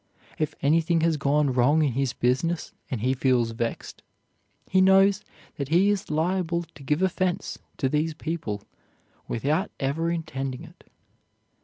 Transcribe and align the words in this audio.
If 0.39 0.55
anything 0.63 1.01
has 1.01 1.15
gone 1.15 1.53
wrong 1.53 1.83
in 1.83 1.91
his 1.93 2.11
business 2.11 2.73
and 2.89 3.01
he 3.01 3.13
feels 3.13 3.51
vexed, 3.51 4.01
he 4.67 4.81
knows 4.81 5.23
that 5.57 5.67
he 5.69 5.91
is 5.91 6.09
liable 6.09 6.63
to 6.73 6.81
give 6.81 7.03
offense 7.03 7.59
to 7.77 7.87
these 7.87 8.15
people 8.15 8.63
without 9.27 9.69
ever 9.79 10.09
intending 10.09 10.63
it. 10.63 10.85